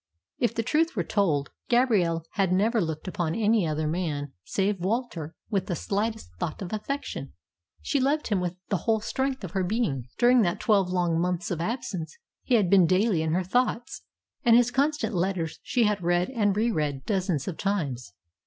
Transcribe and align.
If 0.39 0.55
the 0.55 0.63
truth 0.63 0.95
were 0.95 1.03
told, 1.03 1.51
Gabrielle 1.69 2.25
had 2.31 2.51
never 2.51 2.81
looked 2.81 3.07
upon 3.07 3.35
any 3.35 3.67
other 3.67 3.87
man 3.87 4.33
save 4.43 4.79
Walter 4.79 5.35
with 5.51 5.67
the 5.67 5.75
slightest 5.75 6.31
thought 6.39 6.59
of 6.63 6.73
affection. 6.73 7.33
She 7.83 7.99
loved 7.99 8.29
him 8.29 8.39
with 8.39 8.55
the 8.69 8.77
whole 8.77 8.99
strength 8.99 9.43
of 9.43 9.51
her 9.51 9.63
being. 9.63 10.07
During 10.17 10.41
that 10.41 10.59
twelve 10.59 10.89
long 10.89 11.19
months 11.21 11.51
of 11.51 11.61
absence 11.61 12.17
he 12.41 12.55
had 12.55 12.67
been 12.67 12.87
daily 12.87 13.21
in 13.21 13.33
her 13.33 13.43
thoughts, 13.43 14.01
and 14.43 14.55
his 14.55 14.71
constant 14.71 15.13
letters 15.13 15.59
she 15.61 15.83
had 15.83 16.01
read 16.01 16.31
and 16.31 16.57
re 16.57 16.71
read 16.71 17.05
dozens 17.05 17.47
of 17.47 17.57
times. 17.59 18.11